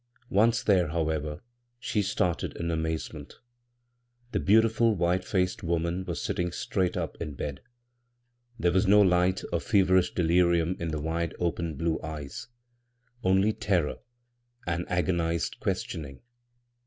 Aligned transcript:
Once 0.31 0.63
th^e, 0.63 0.89
however, 0.89 1.41
she 1.77 2.01
started 2.01 2.55
in 2.57 2.71
amaze 2.71 3.13
ment 3.13 3.35
The 4.31 4.39
beautiful 4.39 4.95
white 4.95 5.23
faced 5.23 5.61
woman 5.61 6.05
was 6.05 6.19
sit 6.23 6.37
ting 6.37 6.51
straight 6.53 6.97
up 6.97 7.21
in 7.21 7.35
bed. 7.35 7.61
There 8.57 8.71
was 8.71 8.87
no 8.87 8.99
light 9.01 9.43
of 9.53 9.61
feverish 9.61 10.15
delirium 10.15 10.75
in 10.79 10.87
the 10.87 10.99
wide 10.99 11.35
open 11.37 11.75
blue 11.75 11.97
55 11.97 12.01
bvGoog[c 12.01 12.01
CROSS 12.01 12.19
CURRENTS 12.19 12.47
eyes, 12.47 13.23
only 13.23 13.53
terror 13.53 13.97
and 14.65 14.89
agonized 14.89 15.57
questionii^. 15.61 16.21